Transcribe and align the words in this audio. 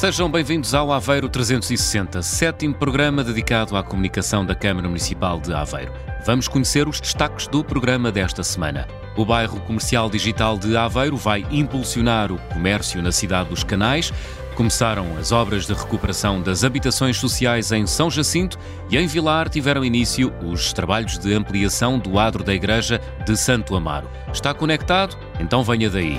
Sejam 0.00 0.30
bem-vindos 0.30 0.72
ao 0.72 0.90
Aveiro 0.90 1.28
360, 1.28 2.22
sétimo 2.22 2.74
programa 2.74 3.22
dedicado 3.22 3.76
à 3.76 3.82
comunicação 3.82 4.46
da 4.46 4.54
Câmara 4.54 4.88
Municipal 4.88 5.38
de 5.38 5.52
Aveiro. 5.52 5.92
Vamos 6.24 6.48
conhecer 6.48 6.88
os 6.88 6.98
destaques 6.98 7.46
do 7.46 7.62
programa 7.62 8.10
desta 8.10 8.42
semana. 8.42 8.88
O 9.14 9.26
bairro 9.26 9.60
comercial 9.60 10.08
digital 10.08 10.56
de 10.56 10.74
Aveiro 10.74 11.18
vai 11.18 11.44
impulsionar 11.50 12.32
o 12.32 12.38
comércio 12.38 13.02
na 13.02 13.12
cidade 13.12 13.50
dos 13.50 13.62
Canais. 13.62 14.10
Começaram 14.54 15.18
as 15.18 15.32
obras 15.32 15.66
de 15.66 15.74
recuperação 15.74 16.40
das 16.40 16.64
habitações 16.64 17.18
sociais 17.18 17.70
em 17.70 17.86
São 17.86 18.10
Jacinto 18.10 18.58
e 18.88 18.96
em 18.96 19.06
Vilar 19.06 19.50
tiveram 19.50 19.84
início 19.84 20.32
os 20.42 20.72
trabalhos 20.72 21.18
de 21.18 21.34
ampliação 21.34 21.98
do 21.98 22.18
adro 22.18 22.42
da 22.42 22.54
Igreja 22.54 23.02
de 23.26 23.36
Santo 23.36 23.76
Amaro. 23.76 24.08
Está 24.32 24.54
conectado? 24.54 25.14
Então 25.38 25.62
venha 25.62 25.90
daí. 25.90 26.18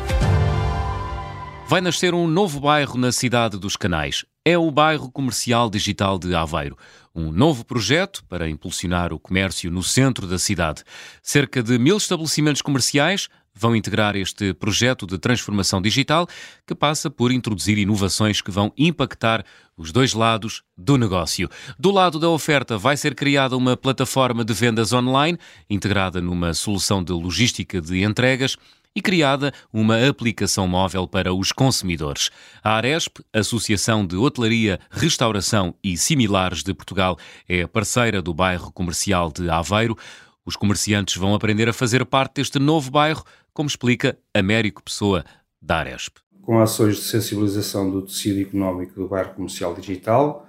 Vai 1.72 1.80
nascer 1.80 2.14
um 2.14 2.28
novo 2.28 2.60
bairro 2.60 2.98
na 2.98 3.14
cidade 3.14 3.58
dos 3.58 3.78
Canais. 3.78 4.26
É 4.44 4.58
o 4.58 4.70
Bairro 4.70 5.10
Comercial 5.10 5.70
Digital 5.70 6.20
de 6.20 6.36
Aveiro. 6.36 6.78
Um 7.16 7.32
novo 7.32 7.64
projeto 7.64 8.26
para 8.28 8.50
impulsionar 8.50 9.14
o 9.14 9.20
comércio 9.20 9.72
no 9.72 9.82
centro 9.82 10.28
da 10.28 10.38
cidade. 10.38 10.84
Cerca 11.24 11.64
de 11.64 11.80
mil 11.80 11.96
estabelecimentos 11.96 12.62
comerciais 12.62 13.30
vão 13.56 13.74
integrar 13.74 14.18
este 14.18 14.54
projeto 14.54 15.08
de 15.08 15.18
transformação 15.18 15.82
digital 15.82 16.28
que 16.68 16.76
passa 16.76 17.10
por 17.10 17.32
introduzir 17.32 17.78
inovações 17.78 18.42
que 18.42 18.52
vão 18.52 18.74
impactar 18.78 19.46
os 19.78 19.94
dois 19.94 20.14
lados 20.14 20.64
do 20.78 20.98
negócio. 20.98 21.50
Do 21.80 21.90
lado 21.90 22.20
da 22.20 22.28
oferta, 22.28 22.78
vai 22.78 22.98
ser 22.98 23.16
criada 23.16 23.56
uma 23.56 23.78
plataforma 23.78 24.44
de 24.44 24.54
vendas 24.54 24.92
online 24.92 25.38
integrada 25.70 26.22
numa 26.22 26.54
solução 26.54 27.02
de 27.02 27.14
logística 27.14 27.80
de 27.80 28.04
entregas 28.04 28.58
e 28.96 29.02
criada 29.02 29.54
uma 29.72 30.08
aplicação 30.08 30.68
móvel 30.68 31.08
para 31.08 31.34
os 31.34 31.52
consumidores. 31.52 32.30
A 32.64 32.76
Aresp, 32.76 33.20
Associação 33.34 34.06
de 34.06 34.16
Hotelaria, 34.16 34.80
Restauração 34.90 35.74
e 35.84 35.98
Similares 35.98 36.64
de 36.64 36.74
Portugal, 36.74 37.18
é 37.48 37.66
parceira 37.66 38.22
do 38.22 38.34
bairro 38.34 38.72
comercial 38.72 39.32
de 39.32 39.50
Aveiro. 39.50 39.98
Os 40.46 40.56
comerciantes 40.56 41.16
vão 41.16 41.34
aprender 41.34 41.70
a 41.70 41.74
fazer 41.74 42.06
parte 42.06 42.36
deste 42.36 42.60
novo 42.60 42.92
bairro, 42.92 43.24
como 43.54 43.68
explica 43.68 44.18
Américo 44.34 44.84
Pessoa, 44.84 45.24
da 45.62 45.78
Aresp. 45.78 46.18
Com 46.42 46.60
ações 46.60 46.98
de 46.98 47.04
sensibilização 47.04 47.90
do 47.90 48.02
tecido 48.02 48.42
económico 48.42 48.96
do 48.96 49.08
bairro 49.08 49.36
comercial 49.36 49.76
digital 49.76 50.48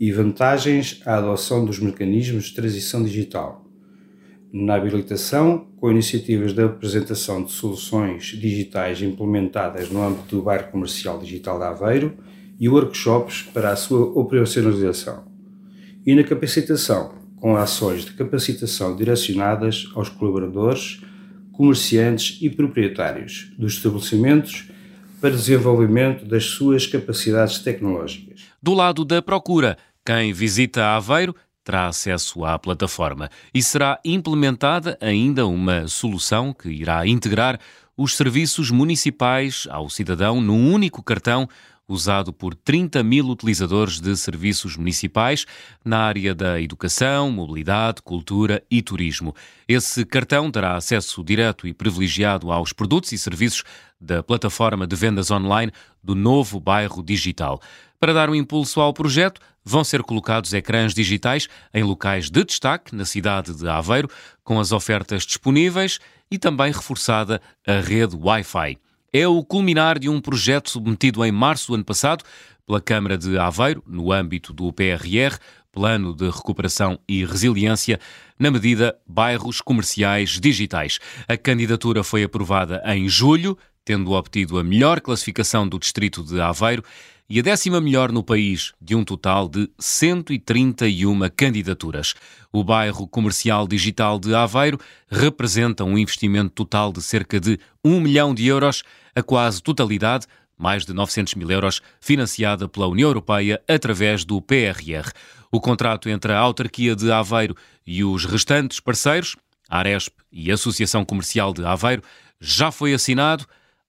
e 0.00 0.10
vantagens 0.10 1.00
à 1.06 1.16
adoção 1.16 1.64
dos 1.64 1.78
mecanismos 1.78 2.46
de 2.46 2.54
transição 2.54 3.02
digital 3.04 3.63
na 4.56 4.76
habilitação, 4.76 5.66
com 5.78 5.90
iniciativas 5.90 6.52
de 6.52 6.62
apresentação 6.62 7.42
de 7.42 7.50
soluções 7.50 8.26
digitais 8.26 9.02
implementadas 9.02 9.90
no 9.90 10.00
âmbito 10.00 10.36
do 10.36 10.42
bairro 10.42 10.70
comercial 10.70 11.18
digital 11.18 11.58
de 11.58 11.64
Aveiro 11.64 12.16
e 12.60 12.68
workshops 12.68 13.42
para 13.42 13.70
a 13.70 13.76
sua 13.76 14.06
operacionalização. 14.16 15.24
E 16.06 16.14
na 16.14 16.22
capacitação, 16.22 17.16
com 17.40 17.56
ações 17.56 18.04
de 18.04 18.12
capacitação 18.12 18.94
direcionadas 18.94 19.90
aos 19.92 20.08
colaboradores, 20.08 21.00
comerciantes 21.50 22.38
e 22.40 22.48
proprietários 22.48 23.52
dos 23.58 23.74
estabelecimentos 23.74 24.68
para 25.20 25.30
desenvolvimento 25.30 26.24
das 26.24 26.44
suas 26.44 26.86
capacidades 26.86 27.58
tecnológicas. 27.58 28.42
Do 28.62 28.72
lado 28.72 29.04
da 29.04 29.20
procura, 29.20 29.76
quem 30.06 30.32
visita 30.32 30.94
Aveiro 30.94 31.34
terá 31.64 31.88
acesso 31.88 32.44
à 32.44 32.58
plataforma 32.58 33.30
e 33.52 33.62
será 33.62 33.98
implementada 34.04 34.98
ainda 35.00 35.46
uma 35.46 35.88
solução 35.88 36.52
que 36.52 36.68
irá 36.68 37.06
integrar 37.06 37.58
os 37.96 38.16
serviços 38.16 38.70
municipais 38.70 39.66
ao 39.70 39.88
cidadão 39.88 40.40
num 40.40 40.72
único 40.72 41.02
cartão 41.02 41.48
usado 41.88 42.32
por 42.32 42.54
30 42.54 43.02
mil 43.02 43.26
utilizadores 43.26 44.00
de 44.00 44.16
serviços 44.16 44.76
municipais 44.76 45.44
na 45.84 45.98
área 45.98 46.34
da 46.34 46.60
educação, 46.60 47.30
mobilidade, 47.30 48.02
cultura 48.02 48.62
e 48.70 48.82
turismo. 48.82 49.34
Esse 49.68 50.04
cartão 50.04 50.50
dará 50.50 50.76
acesso 50.76 51.22
direto 51.22 51.66
e 51.66 51.74
privilegiado 51.74 52.50
aos 52.50 52.72
produtos 52.72 53.12
e 53.12 53.18
serviços 53.18 53.64
da 54.00 54.22
plataforma 54.22 54.86
de 54.86 54.96
vendas 54.96 55.30
online 55.30 55.72
do 56.02 56.14
novo 56.14 56.60
bairro 56.60 57.02
digital. 57.02 57.60
Para 57.98 58.12
dar 58.12 58.28
um 58.28 58.34
impulso 58.34 58.80
ao 58.80 58.92
projeto, 58.92 59.40
vão 59.64 59.82
ser 59.82 60.02
colocados 60.02 60.52
ecrãs 60.52 60.92
digitais 60.92 61.48
em 61.72 61.82
locais 61.82 62.28
de 62.28 62.44
destaque 62.44 62.94
na 62.94 63.04
cidade 63.04 63.54
de 63.54 63.66
Aveiro, 63.66 64.10
com 64.42 64.60
as 64.60 64.72
ofertas 64.72 65.24
disponíveis 65.24 65.98
e 66.30 66.38
também 66.38 66.70
reforçada 66.70 67.40
a 67.66 67.80
rede 67.80 68.14
Wi-Fi. 68.14 68.78
É 69.16 69.28
o 69.28 69.44
culminar 69.44 69.96
de 69.96 70.08
um 70.08 70.20
projeto 70.20 70.68
submetido 70.68 71.24
em 71.24 71.30
março 71.30 71.68
do 71.68 71.74
ano 71.76 71.84
passado 71.84 72.24
pela 72.66 72.80
Câmara 72.80 73.16
de 73.16 73.38
Aveiro, 73.38 73.80
no 73.86 74.10
âmbito 74.10 74.52
do 74.52 74.72
PRR, 74.72 75.38
Plano 75.70 76.12
de 76.12 76.28
Recuperação 76.28 76.98
e 77.08 77.24
Resiliência, 77.24 78.00
na 78.36 78.50
medida 78.50 78.98
Bairros 79.06 79.60
Comerciais 79.60 80.30
Digitais. 80.40 80.98
A 81.28 81.36
candidatura 81.36 82.02
foi 82.02 82.24
aprovada 82.24 82.82
em 82.86 83.08
julho, 83.08 83.56
tendo 83.84 84.10
obtido 84.10 84.58
a 84.58 84.64
melhor 84.64 85.00
classificação 85.00 85.68
do 85.68 85.78
Distrito 85.78 86.24
de 86.24 86.40
Aveiro 86.40 86.82
e 87.28 87.38
a 87.38 87.42
décima 87.42 87.80
melhor 87.80 88.12
no 88.12 88.22
país, 88.22 88.72
de 88.80 88.94
um 88.94 89.02
total 89.02 89.48
de 89.48 89.70
131 89.78 91.28
candidaturas. 91.34 92.14
O 92.52 92.62
bairro 92.62 93.06
comercial 93.08 93.66
digital 93.66 94.18
de 94.18 94.34
Aveiro 94.34 94.78
representa 95.08 95.84
um 95.84 95.96
investimento 95.96 96.50
total 96.50 96.92
de 96.92 97.00
cerca 97.02 97.40
de 97.40 97.58
1 97.82 98.00
milhão 98.00 98.34
de 98.34 98.46
euros, 98.46 98.82
a 99.14 99.22
quase 99.22 99.62
totalidade, 99.62 100.26
mais 100.56 100.84
de 100.84 100.92
900 100.92 101.34
mil 101.34 101.50
euros, 101.50 101.80
financiada 102.00 102.68
pela 102.68 102.86
União 102.86 103.08
Europeia 103.08 103.60
através 103.66 104.24
do 104.24 104.40
PRR. 104.40 105.10
O 105.50 105.60
contrato 105.60 106.08
entre 106.08 106.32
a 106.32 106.38
autarquia 106.38 106.94
de 106.94 107.10
Aveiro 107.10 107.56
e 107.86 108.04
os 108.04 108.24
restantes 108.24 108.80
parceiros, 108.80 109.36
Aresp 109.68 110.12
e 110.30 110.52
Associação 110.52 111.04
Comercial 111.04 111.54
de 111.54 111.64
Aveiro, 111.64 112.02
já 112.40 112.70
foi 112.70 112.92
assinado. 112.92 113.46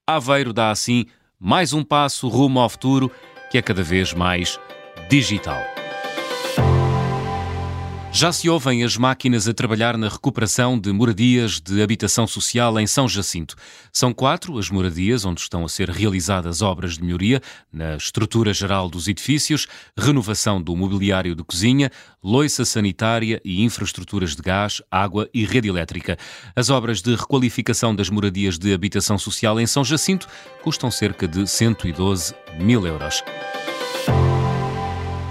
Aveiro 0.07 0.53
dá 0.53 0.71
assim 0.71 1.05
mais 1.39 1.73
um 1.73 1.83
passo 1.83 2.27
rumo 2.27 2.59
ao 2.59 2.69
futuro 2.69 3.11
que 3.51 3.57
é 3.57 3.61
cada 3.61 3.83
vez 3.83 4.13
mais 4.13 4.59
digital. 5.09 5.61
Já 8.15 8.31
se 8.31 8.49
ouvem 8.49 8.81
as 8.81 8.95
máquinas 8.95 9.45
a 9.45 9.53
trabalhar 9.53 9.97
na 9.97 10.07
recuperação 10.07 10.79
de 10.79 10.89
moradias 10.93 11.59
de 11.59 11.81
habitação 11.83 12.25
social 12.25 12.79
em 12.79 12.87
São 12.87 13.09
Jacinto. 13.09 13.57
São 13.91 14.13
quatro 14.13 14.57
as 14.57 14.69
moradias 14.69 15.25
onde 15.25 15.41
estão 15.41 15.65
a 15.65 15.67
ser 15.67 15.89
realizadas 15.89 16.61
obras 16.61 16.93
de 16.93 17.03
melhoria 17.03 17.41
na 17.73 17.97
estrutura 17.97 18.53
geral 18.53 18.87
dos 18.87 19.09
edifícios, 19.09 19.67
renovação 19.97 20.61
do 20.61 20.73
mobiliário 20.77 21.35
de 21.35 21.43
cozinha, 21.43 21.91
loiça 22.23 22.63
sanitária 22.63 23.41
e 23.43 23.61
infraestruturas 23.61 24.33
de 24.33 24.41
gás, 24.41 24.81
água 24.89 25.29
e 25.33 25.43
rede 25.43 25.67
elétrica. 25.67 26.17
As 26.55 26.69
obras 26.69 27.01
de 27.01 27.13
requalificação 27.15 27.93
das 27.93 28.09
moradias 28.09 28.57
de 28.57 28.73
habitação 28.73 29.17
social 29.17 29.59
em 29.59 29.67
São 29.67 29.83
Jacinto 29.83 30.25
custam 30.63 30.89
cerca 30.89 31.27
de 31.27 31.45
112 31.45 32.33
mil 32.61 32.87
euros. 32.87 33.21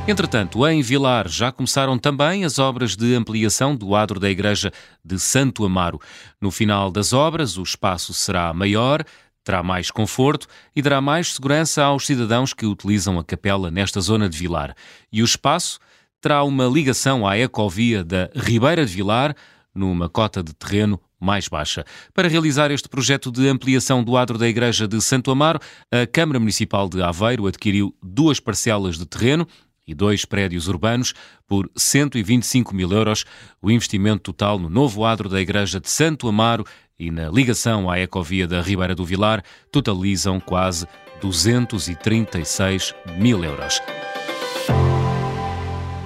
Entretanto, 0.06 0.66
em 0.68 0.82
Vilar 0.82 1.28
já 1.28 1.50
começaram 1.50 1.98
também 1.98 2.44
as 2.44 2.58
obras 2.58 2.94
de 2.94 3.14
ampliação 3.14 3.74
do 3.74 3.94
adro 3.94 4.20
da 4.20 4.28
Igreja 4.28 4.70
de 5.02 5.18
Santo 5.18 5.64
Amaro. 5.64 5.98
No 6.38 6.50
final 6.50 6.90
das 6.90 7.14
obras, 7.14 7.56
o 7.56 7.62
espaço 7.62 8.12
será 8.12 8.52
maior, 8.52 9.02
terá 9.42 9.62
mais 9.62 9.90
conforto 9.90 10.46
e 10.76 10.82
dará 10.82 11.00
mais 11.00 11.32
segurança 11.32 11.82
aos 11.82 12.04
cidadãos 12.04 12.52
que 12.52 12.66
utilizam 12.66 13.18
a 13.18 13.24
capela 13.24 13.70
nesta 13.70 13.98
zona 13.98 14.28
de 14.28 14.36
Vilar. 14.36 14.74
E 15.10 15.22
o 15.22 15.24
espaço 15.24 15.78
terá 16.20 16.44
uma 16.44 16.66
ligação 16.66 17.26
à 17.26 17.38
ecovia 17.38 18.04
da 18.04 18.28
Ribeira 18.36 18.84
de 18.84 18.92
Vilar, 18.92 19.34
numa 19.74 20.10
cota 20.10 20.42
de 20.42 20.52
terreno 20.52 21.00
mais 21.18 21.48
baixa. 21.48 21.82
Para 22.12 22.28
realizar 22.28 22.70
este 22.70 22.90
projeto 22.90 23.32
de 23.32 23.48
ampliação 23.48 24.04
do 24.04 24.18
adro 24.18 24.36
da 24.36 24.46
Igreja 24.46 24.86
de 24.86 25.00
Santo 25.00 25.30
Amaro, 25.30 25.58
a 25.90 26.06
Câmara 26.06 26.38
Municipal 26.38 26.90
de 26.90 27.02
Aveiro 27.02 27.46
adquiriu 27.46 27.96
duas 28.02 28.38
parcelas 28.38 28.98
de 28.98 29.06
terreno 29.06 29.48
e 29.86 29.94
dois 29.94 30.24
prédios 30.24 30.68
urbanos 30.68 31.14
por 31.46 31.70
125 31.76 32.74
mil 32.74 32.90
euros. 32.92 33.24
O 33.60 33.70
investimento 33.70 34.32
total 34.32 34.58
no 34.58 34.68
novo 34.68 35.04
adro 35.04 35.28
da 35.28 35.40
Igreja 35.40 35.80
de 35.80 35.90
Santo 35.90 36.28
Amaro 36.28 36.64
e 36.98 37.10
na 37.10 37.28
ligação 37.28 37.90
à 37.90 37.98
ecovia 37.98 38.46
da 38.46 38.62
Ribeira 38.62 38.94
do 38.94 39.04
Vilar 39.04 39.42
totalizam 39.70 40.40
quase 40.40 40.86
236 41.20 42.94
mil 43.18 43.42
euros. 43.44 43.80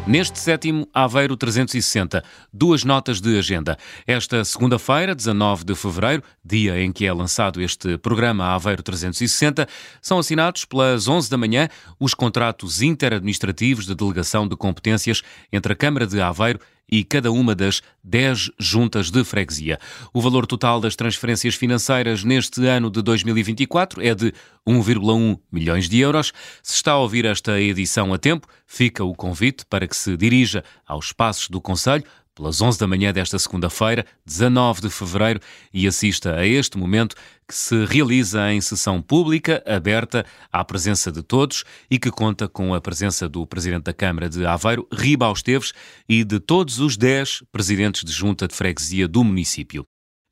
Neste 0.08 0.38
sétimo 0.38 0.88
Aveiro 0.94 1.36
360, 1.36 2.24
duas 2.50 2.82
notas 2.82 3.20
de 3.20 3.38
agenda. 3.38 3.76
Esta 4.06 4.42
segunda-feira, 4.42 5.14
19 5.14 5.64
de 5.64 5.74
fevereiro, 5.74 6.22
dia 6.42 6.80
em 6.80 6.90
que 6.90 7.04
é 7.04 7.12
lançado 7.12 7.60
este 7.60 7.98
programa 7.98 8.54
Aveiro 8.54 8.82
360, 8.82 9.68
são 10.00 10.18
assinados 10.18 10.64
pelas 10.64 11.08
11 11.08 11.28
da 11.28 11.36
manhã 11.36 11.68
os 12.00 12.14
contratos 12.14 12.80
interadministrativos 12.80 13.84
de 13.84 13.94
delegação 13.94 14.48
de 14.48 14.56
competências 14.56 15.20
entre 15.52 15.74
a 15.74 15.76
Câmara 15.76 16.06
de 16.06 16.18
Aveiro 16.22 16.58
e 16.88 17.04
cada 17.04 17.30
uma 17.30 17.54
das 17.54 17.82
10 18.02 18.50
juntas 18.58 19.10
de 19.10 19.22
freguesia. 19.24 19.78
O 20.12 20.20
valor 20.20 20.46
total 20.46 20.80
das 20.80 20.96
transferências 20.96 21.54
financeiras 21.54 22.24
neste 22.24 22.66
ano 22.66 22.90
de 22.90 23.02
2024 23.02 24.02
é 24.02 24.14
de 24.14 24.32
1,1 24.66 25.38
milhões 25.52 25.88
de 25.88 25.98
euros. 25.98 26.32
Se 26.62 26.74
está 26.74 26.92
a 26.92 26.98
ouvir 26.98 27.24
esta 27.24 27.60
edição 27.60 28.12
a 28.12 28.18
tempo, 28.18 28.46
fica 28.66 29.04
o 29.04 29.14
convite 29.14 29.64
para 29.66 29.86
que 29.86 29.96
se 29.96 30.16
dirija 30.16 30.64
aos 30.86 31.12
passos 31.12 31.48
do 31.48 31.60
Conselho 31.60 32.04
pelas 32.38 32.62
11 32.62 32.78
da 32.78 32.86
manhã 32.86 33.12
desta 33.12 33.36
segunda-feira, 33.36 34.06
19 34.24 34.82
de 34.82 34.90
fevereiro, 34.90 35.40
e 35.74 35.88
assista 35.88 36.36
a 36.36 36.46
este 36.46 36.78
momento 36.78 37.16
que 37.48 37.54
se 37.54 37.84
realiza 37.84 38.52
em 38.52 38.60
sessão 38.60 39.02
pública, 39.02 39.62
aberta 39.66 40.24
à 40.52 40.64
presença 40.64 41.10
de 41.10 41.20
todos 41.20 41.64
e 41.90 41.98
que 41.98 42.12
conta 42.12 42.46
com 42.46 42.72
a 42.74 42.80
presença 42.80 43.28
do 43.28 43.44
Presidente 43.44 43.84
da 43.84 43.92
Câmara 43.92 44.28
de 44.28 44.46
Aveiro, 44.46 44.86
Riba 44.92 45.30
Esteves, 45.32 45.72
e 46.08 46.22
de 46.22 46.38
todos 46.38 46.78
os 46.78 46.96
10 46.96 47.42
presidentes 47.50 48.04
de 48.04 48.12
junta 48.12 48.46
de 48.46 48.54
freguesia 48.54 49.08
do 49.08 49.24
município. 49.24 49.84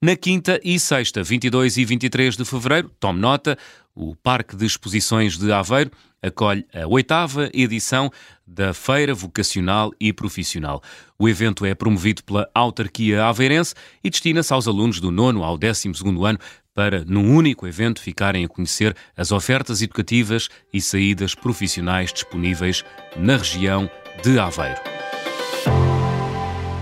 Na 0.03 0.15
quinta 0.15 0.61
e 0.63 0.79
sexta, 0.79 1.23
22 1.23 1.79
e 1.79 1.85
23 1.87 2.37
de 2.37 2.45
fevereiro, 2.45 2.91
tome 3.01 3.19
nota, 3.19 3.57
o 3.95 4.15
Parque 4.15 4.55
de 4.55 4.67
Exposições 4.67 5.39
de 5.39 5.51
Aveiro 5.51 5.91
acolhe 6.23 6.67
a 6.75 6.87
oitava 6.87 7.49
edição 7.55 8.11
da 8.47 8.75
Feira 8.75 9.15
Vocacional 9.15 9.93
e 9.99 10.13
Profissional. 10.13 10.83
O 11.19 11.27
evento 11.27 11.65
é 11.65 11.75
promovido 11.75 12.23
pela 12.25 12.47
autarquia 12.55 13.25
aveirense 13.25 13.75
e 14.05 14.11
destina-se 14.11 14.53
aos 14.53 14.69
alunos 14.69 15.01
do 15.01 15.11
nono 15.11 15.43
ao 15.43 15.57
décimo 15.57 15.95
segundo 15.95 16.27
ano 16.27 16.39
para, 16.75 17.03
num 17.07 17.35
único 17.35 17.67
evento, 17.67 18.03
ficarem 18.03 18.45
a 18.45 18.49
conhecer 18.49 18.95
as 19.17 19.33
ofertas 19.33 19.81
educativas 19.81 20.51
e 20.75 20.79
saídas 20.79 21.35
profissionais 21.35 22.13
disponíveis 22.13 22.85
na 23.17 23.39
região 23.39 23.89
de 24.23 24.39
Aveiro. 24.39 24.96